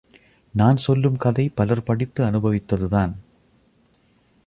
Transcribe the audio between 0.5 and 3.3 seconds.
நான் சொல்லும் கதை பலர் படித்து அனுபவித்ததுதான்.